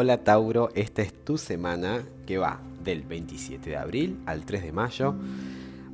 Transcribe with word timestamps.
Hola 0.00 0.18
Tauro, 0.18 0.68
esta 0.76 1.02
es 1.02 1.12
tu 1.12 1.38
semana 1.38 2.04
que 2.24 2.38
va 2.38 2.60
del 2.84 3.02
27 3.02 3.70
de 3.70 3.76
abril 3.76 4.20
al 4.26 4.46
3 4.46 4.62
de 4.62 4.70
mayo 4.70 5.16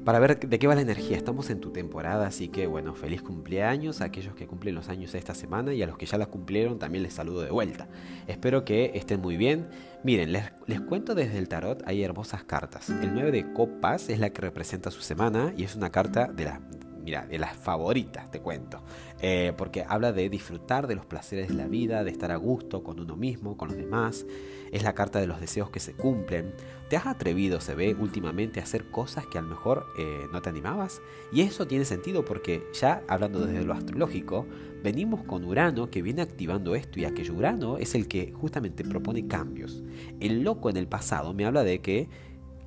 para 0.04 0.18
ver 0.18 0.38
de 0.46 0.58
qué 0.58 0.66
va 0.66 0.74
la 0.74 0.82
energía. 0.82 1.16
Estamos 1.16 1.48
en 1.48 1.58
tu 1.58 1.70
temporada, 1.70 2.26
así 2.26 2.48
que 2.48 2.66
bueno, 2.66 2.94
feliz 2.94 3.22
cumpleaños 3.22 4.02
a 4.02 4.04
aquellos 4.04 4.34
que 4.34 4.46
cumplen 4.46 4.74
los 4.74 4.90
años 4.90 5.14
esta 5.14 5.34
semana 5.34 5.72
y 5.72 5.82
a 5.82 5.86
los 5.86 5.96
que 5.96 6.04
ya 6.04 6.18
la 6.18 6.26
cumplieron 6.26 6.78
también 6.78 7.02
les 7.02 7.14
saludo 7.14 7.40
de 7.40 7.50
vuelta. 7.50 7.88
Espero 8.26 8.62
que 8.62 8.90
estén 8.92 9.22
muy 9.22 9.38
bien. 9.38 9.68
Miren, 10.02 10.32
les, 10.32 10.52
les 10.66 10.82
cuento 10.82 11.14
desde 11.14 11.38
el 11.38 11.48
tarot, 11.48 11.82
hay 11.86 12.02
hermosas 12.02 12.44
cartas. 12.44 12.90
El 12.90 13.14
9 13.14 13.32
de 13.32 13.54
copas 13.54 14.10
es 14.10 14.18
la 14.18 14.28
que 14.28 14.42
representa 14.42 14.90
su 14.90 15.00
semana 15.00 15.54
y 15.56 15.64
es 15.64 15.76
una 15.76 15.88
carta 15.88 16.26
de 16.26 16.44
la, 16.44 16.60
mira, 17.04 17.26
de 17.26 17.38
las 17.38 17.56
favoritas, 17.56 18.30
te 18.30 18.40
cuento. 18.40 18.82
Eh, 19.20 19.52
porque 19.56 19.84
habla 19.86 20.12
de 20.12 20.28
disfrutar 20.28 20.86
de 20.86 20.94
los 20.94 21.06
placeres 21.06 21.48
de 21.48 21.54
la 21.54 21.66
vida, 21.66 22.04
de 22.04 22.10
estar 22.10 22.30
a 22.30 22.36
gusto 22.36 22.82
con 22.82 22.98
uno 22.98 23.16
mismo, 23.16 23.56
con 23.56 23.68
los 23.68 23.76
demás. 23.76 24.26
Es 24.72 24.82
la 24.82 24.94
carta 24.94 25.20
de 25.20 25.26
los 25.26 25.40
deseos 25.40 25.70
que 25.70 25.80
se 25.80 25.92
cumplen. 25.92 26.52
¿Te 26.88 26.96
has 26.96 27.06
atrevido, 27.06 27.60
se 27.60 27.74
ve, 27.74 27.94
últimamente 27.98 28.60
a 28.60 28.64
hacer 28.64 28.90
cosas 28.90 29.26
que 29.26 29.38
a 29.38 29.42
lo 29.42 29.48
mejor 29.48 29.86
eh, 29.98 30.26
no 30.32 30.42
te 30.42 30.48
animabas? 30.48 31.00
Y 31.32 31.42
eso 31.42 31.66
tiene 31.66 31.84
sentido 31.84 32.24
porque 32.24 32.64
ya 32.72 33.02
hablando 33.08 33.46
desde 33.46 33.64
lo 33.64 33.72
astrológico, 33.72 34.46
venimos 34.82 35.22
con 35.24 35.44
Urano 35.44 35.90
que 35.90 36.02
viene 36.02 36.22
activando 36.22 36.74
esto 36.74 37.00
y 37.00 37.04
aquello. 37.04 37.34
Urano 37.34 37.78
es 37.78 37.94
el 37.94 38.08
que 38.08 38.32
justamente 38.32 38.84
propone 38.84 39.26
cambios. 39.26 39.82
El 40.20 40.42
loco 40.42 40.70
en 40.70 40.76
el 40.76 40.88
pasado 40.88 41.32
me 41.34 41.46
habla 41.46 41.64
de 41.64 41.80
que 41.80 42.08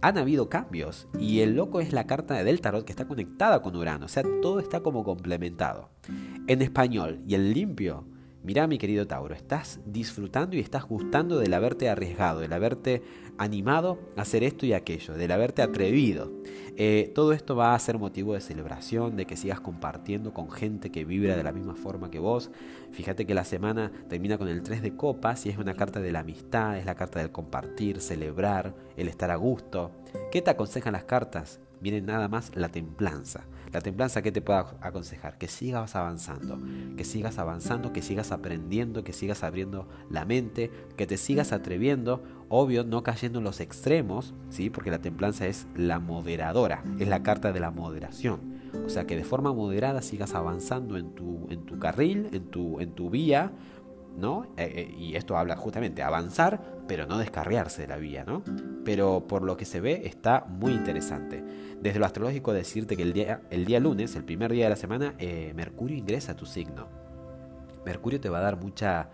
han 0.01 0.17
habido 0.17 0.49
cambios 0.49 1.07
y 1.19 1.39
el 1.39 1.55
loco 1.55 1.79
es 1.79 1.93
la 1.93 2.07
carta 2.07 2.43
del 2.43 2.61
tarot 2.61 2.85
que 2.85 2.91
está 2.91 3.07
conectada 3.07 3.61
con 3.61 3.75
Urano, 3.75 4.05
o 4.05 4.09
sea, 4.09 4.23
todo 4.41 4.59
está 4.59 4.81
como 4.81 5.03
complementado. 5.03 5.89
En 6.47 6.61
español 6.61 7.21
y 7.27 7.35
el 7.35 7.53
limpio, 7.53 8.05
mira 8.43 8.67
mi 8.67 8.77
querido 8.77 9.07
Tauro, 9.07 9.35
estás 9.35 9.79
disfrutando 9.85 10.55
y 10.55 10.59
estás 10.59 10.85
gustando 10.85 11.39
del 11.39 11.53
haberte 11.53 11.89
arriesgado, 11.89 12.41
del 12.41 12.53
haberte 12.53 13.03
animado 13.37 13.99
a 14.15 14.21
hacer 14.21 14.43
esto 14.43 14.65
y 14.65 14.73
aquello, 14.73 15.13
del 15.13 15.31
haberte 15.31 15.61
atrevido. 15.61 16.31
Eh, 16.79 17.11
todo 17.15 17.33
esto 17.33 17.55
va 17.55 17.73
a 17.73 17.79
ser 17.79 17.97
motivo 17.97 18.35
de 18.35 18.39
celebración, 18.39 19.15
de 19.15 19.25
que 19.25 19.35
sigas 19.35 19.59
compartiendo 19.59 20.31
con 20.31 20.51
gente 20.51 20.91
que 20.91 21.05
vibra 21.05 21.35
de 21.35 21.43
la 21.43 21.51
misma 21.51 21.73
forma 21.73 22.11
que 22.11 22.19
vos. 22.19 22.51
Fíjate 22.91 23.25
que 23.25 23.33
la 23.33 23.45
semana 23.45 23.91
termina 24.07 24.37
con 24.37 24.47
el 24.47 24.61
3 24.61 24.83
de 24.83 24.95
copas 24.95 25.47
y 25.47 25.49
es 25.49 25.57
una 25.57 25.73
carta 25.73 25.99
de 25.99 26.11
la 26.11 26.19
amistad, 26.19 26.77
es 26.77 26.85
la 26.85 26.93
carta 26.93 27.17
del 27.17 27.31
compartir, 27.31 27.99
celebrar, 27.99 28.75
el 28.95 29.07
estar 29.07 29.31
a 29.31 29.37
gusto. 29.37 29.89
¿Qué 30.31 30.43
te 30.43 30.51
aconsejan 30.51 30.93
las 30.93 31.05
cartas? 31.05 31.59
Viene 31.81 31.99
nada 31.99 32.27
más 32.27 32.51
la 32.55 32.69
templanza. 32.69 33.45
La 33.77 33.81
templanza 33.81 34.23
que 34.23 34.31
te 34.31 34.41
puede 34.41 34.63
aconsejar, 34.81 35.37
que 35.37 35.47
sigas 35.47 35.95
avanzando, 35.95 36.57
que 36.97 37.03
sigas 37.03 37.37
avanzando, 37.37 37.93
que 37.93 38.01
sigas 38.01 38.31
aprendiendo, 38.31 39.03
que 39.03 39.13
sigas 39.13 39.43
abriendo 39.43 39.87
la 40.09 40.25
mente, 40.25 40.71
que 40.95 41.05
te 41.05 41.15
sigas 41.15 41.51
atreviendo, 41.51 42.23
obvio 42.49 42.83
no 42.83 43.03
cayendo 43.03 43.37
en 43.37 43.45
los 43.45 43.59
extremos, 43.59 44.33
¿sí? 44.49 44.71
porque 44.71 44.89
la 44.89 44.97
templanza 44.97 45.45
es 45.45 45.67
la 45.75 45.99
moderadora, 45.99 46.83
es 46.97 47.07
la 47.07 47.21
carta 47.21 47.51
de 47.51 47.59
la 47.59 47.69
moderación. 47.69 48.39
O 48.83 48.89
sea, 48.89 49.05
que 49.05 49.15
de 49.15 49.23
forma 49.23 49.53
moderada 49.53 50.01
sigas 50.01 50.33
avanzando 50.33 50.97
en 50.97 51.13
tu, 51.13 51.45
en 51.51 51.67
tu 51.67 51.77
carril, 51.77 52.29
en 52.31 52.49
tu, 52.49 52.79
en 52.79 52.93
tu 52.93 53.11
vía, 53.11 53.51
¿no? 54.17 54.45
Eh, 54.57 54.87
eh, 54.89 54.95
y 54.97 55.15
esto 55.15 55.37
habla 55.37 55.55
justamente 55.55 56.01
avanzar, 56.01 56.79
pero 56.87 57.05
no 57.05 57.19
descarriarse 57.19 57.83
de 57.83 57.87
la 57.89 57.97
vía, 57.97 58.23
¿no? 58.25 58.41
Pero 58.83 59.27
por 59.27 59.43
lo 59.43 59.55
que 59.55 59.65
se 59.65 59.79
ve 59.79 60.01
está 60.05 60.45
muy 60.49 60.73
interesante. 60.73 61.43
Desde 61.87 61.99
lo 62.01 62.05
astrológico 62.05 62.51
decirte 62.51 62.97
que 62.97 63.03
el 63.03 63.13
día, 63.13 63.39
el 63.49 63.63
día 63.63 63.79
lunes, 63.79 64.17
el 64.17 64.25
primer 64.25 64.51
día 64.51 64.65
de 64.65 64.71
la 64.71 64.75
semana, 64.75 65.13
eh, 65.19 65.53
Mercurio 65.55 65.95
ingresa 65.95 66.33
a 66.33 66.35
tu 66.35 66.45
signo. 66.45 66.89
Mercurio 67.85 68.19
te 68.19 68.27
va 68.27 68.39
a 68.39 68.41
dar 68.41 68.59
mucha 68.59 69.09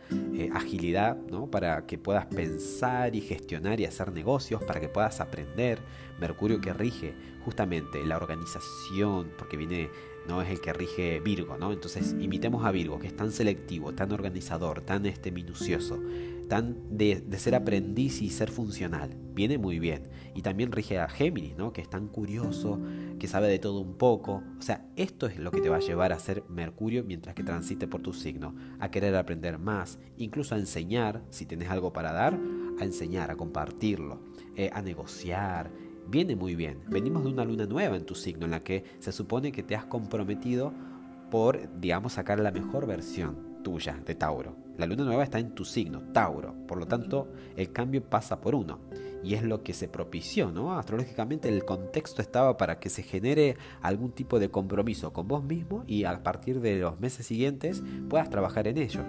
agilidad 0.56 1.16
¿no? 1.30 1.46
para 1.52 1.86
que 1.86 2.00
puedas 2.00 2.26
pensar 2.26 3.16
y 3.16 3.22
gestionar 3.22 3.80
y 3.80 3.86
hacer 3.86 4.12
negocios, 4.12 4.64
para 4.64 4.80
que 4.80 4.90
puedas 4.90 5.22
aprender. 5.22 5.78
Mercurio 6.20 6.60
que 6.62 6.74
rige 6.74 7.14
justamente 7.46 8.06
la 8.06 8.18
organización, 8.18 9.32
porque 9.38 9.58
viene 9.58 9.90
no 10.28 10.42
es 10.42 10.50
el 10.50 10.62
que 10.62 10.74
rige 10.74 11.20
Virgo, 11.20 11.58
¿no? 11.58 11.72
Entonces 11.74 12.16
imitemos 12.20 12.66
a 12.66 12.72
Virgo, 12.72 13.00
que 13.00 13.08
es 13.08 13.16
tan 13.16 13.32
selectivo, 13.32 13.94
tan 13.94 14.12
organizador, 14.12 14.82
tan 14.82 15.06
este, 15.06 15.32
minucioso, 15.32 16.00
tan 16.48 16.98
de, 16.98 17.24
ser 17.38 17.56
aprendiz 17.56 18.22
y 18.22 18.30
ser 18.30 18.50
funcional. 18.50 19.16
Viene 19.34 19.58
muy 19.58 19.80
bien. 19.80 20.04
Y 20.36 20.42
también 20.42 20.72
rige 20.72 21.00
a 21.00 21.10
Géminis, 21.10 21.58
¿no? 21.58 21.74
Que 21.74 21.82
es 21.82 21.90
tan 21.90 22.08
curioso, 22.08 22.80
que 23.20 23.28
sabe 23.28 23.48
de 23.48 23.60
todo 23.60 23.80
un 23.82 23.96
poco. 23.96 24.44
O 24.58 24.62
sea, 24.62 24.86
esto 24.96 25.28
es 25.28 25.38
lo 25.38 25.52
que 25.52 25.62
te 25.62 25.70
va 25.70 25.78
a 25.78 25.82
llevar 25.82 26.14
a 26.14 26.20
ser 26.20 26.44
Mercurio 26.50 27.04
mientras 27.04 27.36
que 27.36 27.44
transite 27.44 27.88
por 27.88 28.02
tu 28.02 28.14
signo, 28.14 28.56
a 28.80 28.90
querer 28.92 29.16
aprender 29.16 29.60
más, 29.60 30.00
incluso 30.18 30.56
a 30.56 30.60
enseñar, 30.60 31.22
si 31.30 31.46
tenés 31.46 31.70
algo 31.70 31.94
para 31.94 32.14
dar, 32.14 32.40
a 32.80 32.84
enseñar, 32.84 33.30
a 33.30 33.36
compartirlo, 33.36 34.22
eh, 34.56 34.70
a 34.74 34.82
negociar, 34.82 35.72
viene 36.08 36.36
muy 36.36 36.56
bien. 36.56 36.80
Venimos 36.88 37.24
de 37.24 37.30
una 37.30 37.46
luna 37.46 37.66
nueva 37.66 37.96
en 37.96 38.06
tu 38.06 38.16
signo 38.16 38.46
en 38.46 38.52
la 38.52 38.64
que 38.64 38.84
se 39.00 39.12
supone 39.12 39.52
que 39.52 39.64
te 39.64 39.76
has 39.76 39.86
comprometido 39.86 40.74
por, 41.30 41.80
digamos, 41.80 42.14
sacar 42.14 42.40
la 42.40 42.52
mejor 42.52 42.86
versión 42.86 43.54
tuya 43.64 44.00
de 44.06 44.14
Tauro. 44.14 44.56
La 44.78 44.86
luna 44.86 45.04
nueva 45.04 45.24
está 45.24 45.40
en 45.40 45.56
tu 45.56 45.66
signo, 45.66 46.02
Tauro. 46.14 46.54
Por 46.68 46.78
lo 46.78 46.86
tanto, 46.86 47.28
el 47.56 47.72
cambio 47.72 48.04
pasa 48.04 48.42
por 48.42 48.56
uno. 48.56 48.80
Y 49.24 49.36
es 49.36 49.44
lo 49.44 49.64
que 49.64 49.74
se 49.74 49.88
propició, 49.88 50.52
¿no? 50.52 50.78
Astrológicamente 50.78 51.48
el 51.48 51.64
contexto 51.64 52.22
estaba 52.22 52.58
para 52.58 52.80
que 52.80 52.90
se 52.90 53.04
genere 53.04 53.56
algún 53.82 54.12
tipo 54.12 54.38
de 54.38 54.50
compromiso 54.50 55.14
con 55.14 55.28
vos 55.28 55.44
mismo 55.44 55.86
y 55.88 56.04
a 56.04 56.24
partir 56.24 56.60
de 56.60 56.78
los 56.78 57.00
meses 57.00 57.26
siguientes 57.26 57.82
puedas 58.10 58.30
trabajar 58.30 58.68
en 58.68 58.78
ello. 58.78 59.02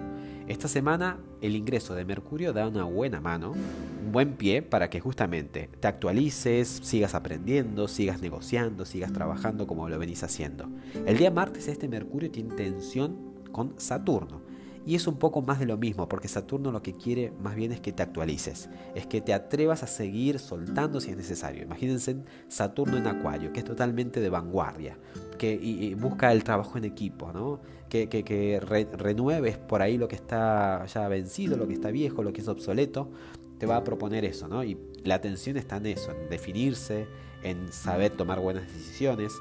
Esta 0.47 0.67
semana 0.67 1.17
el 1.41 1.55
ingreso 1.55 1.95
de 1.95 2.05
Mercurio 2.05 2.53
da 2.53 2.67
una 2.67 2.83
buena 2.83 3.19
mano, 3.19 3.53
un 3.53 4.11
buen 4.11 4.33
pie 4.33 4.61
para 4.61 4.91
que 4.91 4.99
justamente 4.99 5.71
te 5.79 5.87
actualices, 5.87 6.81
sigas 6.83 7.15
aprendiendo, 7.15 7.87
sigas 7.87 8.21
negociando, 8.21 8.85
sigas 8.85 9.11
trabajando 9.11 9.65
como 9.65 9.89
lo 9.89 9.97
venís 9.97 10.23
haciendo. 10.23 10.69
El 11.07 11.17
día 11.17 11.31
martes 11.31 11.67
este 11.67 11.87
Mercurio 11.87 12.29
tiene 12.29 12.53
tensión 12.53 13.17
con 13.51 13.73
Saturno. 13.77 14.44
Y 14.85 14.95
es 14.95 15.07
un 15.07 15.17
poco 15.17 15.41
más 15.41 15.59
de 15.59 15.65
lo 15.65 15.77
mismo, 15.77 16.07
porque 16.07 16.27
Saturno 16.27 16.71
lo 16.71 16.83
que 16.83 16.93
quiere 16.93 17.31
más 17.41 17.55
bien 17.55 17.71
es 17.71 17.79
que 17.79 17.91
te 17.91 18.03
actualices, 18.03 18.69
es 18.93 19.07
que 19.07 19.19
te 19.19 19.33
atrevas 19.33 19.81
a 19.81 19.87
seguir 19.87 20.37
soltando 20.37 21.01
si 21.01 21.09
es 21.09 21.17
necesario. 21.17 21.63
Imagínense 21.63 22.17
Saturno 22.47 22.97
en 22.97 23.07
Acuario, 23.07 23.51
que 23.51 23.61
es 23.61 23.65
totalmente 23.65 24.19
de 24.19 24.29
vanguardia, 24.29 24.97
que 25.39 25.95
busca 25.99 26.31
el 26.31 26.43
trabajo 26.43 26.77
en 26.77 26.85
equipo, 26.85 27.33
¿no? 27.33 27.61
que, 27.89 28.89
renueves 28.97 29.57
por 29.57 29.81
ahí 29.81 29.97
lo 29.97 30.07
que 30.07 30.15
está 30.15 30.85
ya 30.85 31.07
vencido, 31.07 31.57
lo 31.57 31.67
que 31.67 31.73
está 31.73 31.91
viejo, 31.91 32.23
lo 32.23 32.33
que 32.33 32.41
es 32.41 32.47
obsoleto, 32.47 33.09
te 33.57 33.65
va 33.65 33.77
a 33.77 33.83
proponer 33.83 34.25
eso, 34.25 34.47
¿no? 34.47 34.63
Y 34.63 34.77
la 35.03 35.15
atención 35.15 35.57
está 35.57 35.77
en 35.77 35.87
eso, 35.87 36.11
en 36.11 36.29
definirse, 36.29 37.07
en 37.43 37.71
saber 37.71 38.11
tomar 38.11 38.39
buenas 38.39 38.67
decisiones, 38.67 39.33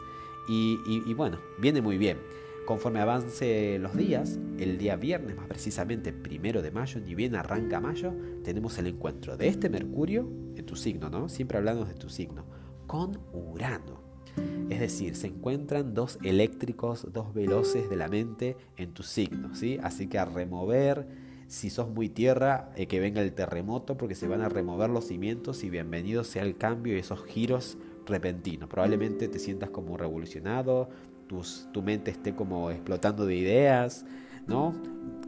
y, 0.48 0.78
y 0.86 1.14
bueno, 1.14 1.38
viene 1.58 1.80
muy 1.80 1.98
bien. 1.98 2.18
Conforme 2.64 3.00
avance 3.00 3.78
los 3.78 3.94
días, 3.94 4.38
el 4.58 4.78
día 4.78 4.96
viernes 4.96 5.36
más 5.36 5.46
precisamente, 5.46 6.14
primero 6.14 6.62
de 6.62 6.70
mayo, 6.70 6.98
ni 6.98 7.14
bien 7.14 7.34
arranca 7.34 7.78
mayo, 7.78 8.14
tenemos 8.42 8.78
el 8.78 8.86
encuentro 8.86 9.36
de 9.36 9.48
este 9.48 9.68
Mercurio 9.68 10.26
en 10.56 10.64
tu 10.64 10.74
signo, 10.74 11.10
¿no? 11.10 11.28
Siempre 11.28 11.58
hablamos 11.58 11.88
de 11.88 11.94
tu 11.94 12.08
signo, 12.08 12.46
con 12.86 13.20
Urano. 13.34 14.00
Es 14.70 14.80
decir, 14.80 15.14
se 15.14 15.26
encuentran 15.26 15.92
dos 15.92 16.18
eléctricos, 16.22 17.12
dos 17.12 17.34
veloces 17.34 17.90
de 17.90 17.96
la 17.96 18.08
mente 18.08 18.56
en 18.78 18.94
tu 18.94 19.02
signo, 19.02 19.54
¿sí? 19.54 19.78
Así 19.82 20.06
que 20.06 20.18
a 20.18 20.24
remover, 20.24 21.06
si 21.48 21.68
sos 21.68 21.90
muy 21.90 22.08
tierra, 22.08 22.72
eh, 22.76 22.86
que 22.86 22.98
venga 22.98 23.20
el 23.20 23.34
terremoto 23.34 23.98
porque 23.98 24.14
se 24.14 24.26
van 24.26 24.40
a 24.40 24.48
remover 24.48 24.88
los 24.88 25.08
cimientos 25.08 25.64
y 25.64 25.70
bienvenido 25.70 26.24
sea 26.24 26.42
el 26.42 26.56
cambio 26.56 26.96
y 26.96 27.00
esos 27.00 27.24
giros 27.26 27.76
repentinos. 28.06 28.68
Probablemente 28.68 29.28
te 29.28 29.38
sientas 29.38 29.70
como 29.70 29.96
revolucionado, 29.96 30.88
tu 31.72 31.82
mente 31.82 32.10
esté 32.10 32.34
como 32.34 32.70
explotando 32.70 33.26
de 33.26 33.34
ideas, 33.34 34.04
¿no? 34.46 34.74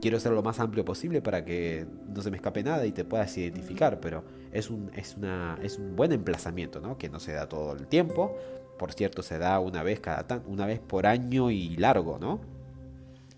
Quiero 0.00 0.20
ser 0.20 0.32
lo 0.32 0.42
más 0.42 0.60
amplio 0.60 0.84
posible 0.84 1.22
para 1.22 1.44
que 1.44 1.86
no 2.14 2.22
se 2.22 2.30
me 2.30 2.36
escape 2.36 2.62
nada 2.62 2.86
y 2.86 2.92
te 2.92 3.04
puedas 3.04 3.36
identificar, 3.38 3.98
pero 4.00 4.24
es 4.52 4.70
un, 4.70 4.90
es 4.94 5.16
una, 5.16 5.58
es 5.62 5.78
un 5.78 5.96
buen 5.96 6.12
emplazamiento, 6.12 6.80
¿no? 6.80 6.98
Que 6.98 7.08
no 7.08 7.18
se 7.18 7.32
da 7.32 7.48
todo 7.48 7.72
el 7.72 7.86
tiempo, 7.86 8.36
por 8.78 8.92
cierto, 8.92 9.22
se 9.22 9.38
da 9.38 9.58
una 9.58 9.82
vez 9.82 10.00
cada 10.00 10.26
tan, 10.26 10.42
una 10.46 10.66
vez 10.66 10.80
por 10.80 11.06
año 11.06 11.50
y 11.50 11.76
largo, 11.76 12.18
¿no? 12.18 12.40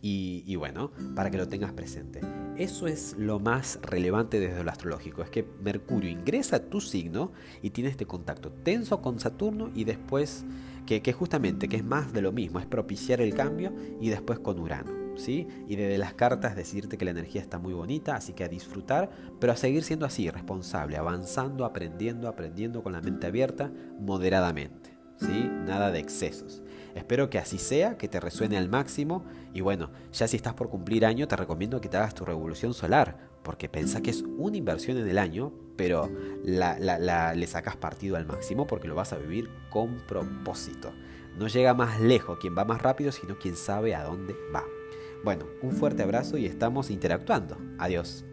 Y, 0.02 0.44
y, 0.46 0.56
bueno, 0.56 0.92
para 1.14 1.30
que 1.30 1.38
lo 1.38 1.48
tengas 1.48 1.72
presente. 1.72 2.20
Eso 2.58 2.88
es 2.88 3.14
lo 3.16 3.38
más 3.38 3.78
relevante 3.82 4.40
desde 4.40 4.64
lo 4.64 4.70
astrológico, 4.72 5.22
es 5.22 5.30
que 5.30 5.46
Mercurio 5.62 6.10
ingresa 6.10 6.56
a 6.56 6.58
tu 6.58 6.80
signo 6.80 7.30
y 7.62 7.70
tiene 7.70 7.88
este 7.88 8.04
contacto 8.04 8.50
tenso 8.50 9.00
con 9.00 9.20
Saturno 9.20 9.70
y 9.76 9.84
después 9.84 10.44
que, 10.84 11.12
justamente 11.12 11.68
que 11.68 11.76
es 11.76 11.84
más 11.84 12.12
de 12.12 12.20
lo 12.20 12.32
mismo, 12.32 12.58
es 12.58 12.66
propiciar 12.66 13.20
el 13.20 13.32
cambio 13.32 13.72
y 14.00 14.08
después 14.08 14.40
con 14.40 14.58
Urano. 14.58 14.90
¿sí? 15.16 15.46
Y 15.68 15.76
desde 15.76 15.98
las 15.98 16.14
cartas 16.14 16.56
decirte 16.56 16.98
que 16.98 17.04
la 17.04 17.12
energía 17.12 17.40
está 17.40 17.60
muy 17.60 17.74
bonita, 17.74 18.16
así 18.16 18.32
que 18.32 18.42
a 18.42 18.48
disfrutar, 18.48 19.08
pero 19.38 19.52
a 19.52 19.56
seguir 19.56 19.84
siendo 19.84 20.04
así, 20.04 20.28
responsable, 20.28 20.96
avanzando, 20.96 21.64
aprendiendo, 21.64 22.26
aprendiendo 22.26 22.82
con 22.82 22.92
la 22.92 23.00
mente 23.00 23.28
abierta, 23.28 23.70
moderadamente. 24.00 24.98
¿sí? 25.20 25.48
Nada 25.64 25.92
de 25.92 26.00
excesos. 26.00 26.62
Espero 26.98 27.30
que 27.30 27.38
así 27.38 27.58
sea, 27.58 27.96
que 27.96 28.08
te 28.08 28.20
resuene 28.20 28.58
al 28.58 28.68
máximo. 28.68 29.24
Y 29.54 29.60
bueno, 29.60 29.90
ya 30.12 30.28
si 30.28 30.36
estás 30.36 30.54
por 30.54 30.68
cumplir 30.68 31.06
año, 31.06 31.26
te 31.26 31.36
recomiendo 31.36 31.80
que 31.80 31.88
te 31.88 31.96
hagas 31.96 32.14
tu 32.14 32.24
revolución 32.24 32.74
solar, 32.74 33.16
porque 33.42 33.68
pensá 33.68 34.02
que 34.02 34.10
es 34.10 34.24
una 34.36 34.56
inversión 34.56 34.98
en 34.98 35.08
el 35.08 35.16
año, 35.18 35.52
pero 35.76 36.10
le 36.44 37.46
sacas 37.46 37.76
partido 37.76 38.16
al 38.16 38.26
máximo 38.26 38.66
porque 38.66 38.88
lo 38.88 38.94
vas 38.94 39.12
a 39.12 39.18
vivir 39.18 39.48
con 39.70 39.98
propósito. 40.06 40.92
No 41.38 41.46
llega 41.46 41.72
más 41.72 42.00
lejos 42.00 42.38
quien 42.40 42.56
va 42.58 42.64
más 42.64 42.82
rápido, 42.82 43.12
sino 43.12 43.38
quien 43.38 43.56
sabe 43.56 43.94
a 43.94 44.02
dónde 44.02 44.34
va. 44.54 44.64
Bueno, 45.24 45.46
un 45.62 45.72
fuerte 45.72 46.02
abrazo 46.02 46.36
y 46.36 46.46
estamos 46.46 46.90
interactuando. 46.90 47.56
Adiós. 47.78 48.24